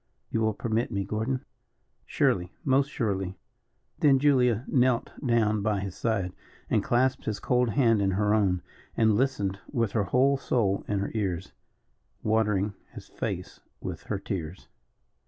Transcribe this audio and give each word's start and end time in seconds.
You 0.31 0.41
will 0.41 0.55
permit 0.55 0.89
me 0.91 1.03
Gordon?" 1.03 1.45
"Surely 2.07 2.51
most 2.65 2.89
surely." 2.89 3.37
Then 3.99 4.17
Julia 4.17 4.65
knelt 4.67 5.11
down 5.23 5.61
by 5.61 5.81
his 5.81 5.93
side, 5.95 6.33
and 6.71 6.83
clasped 6.83 7.25
his 7.25 7.39
cold 7.39 7.69
hand 7.69 8.01
in 8.01 8.09
her 8.17 8.33
own, 8.33 8.63
and 8.97 9.13
listened 9.15 9.59
with 9.71 9.91
her 9.91 10.05
whole 10.05 10.37
soul 10.37 10.83
in 10.87 10.97
her 11.01 11.11
ears, 11.13 11.53
watering 12.23 12.73
his 12.95 13.09
face 13.09 13.59
with 13.79 14.01
her 14.05 14.17
tears. 14.17 14.67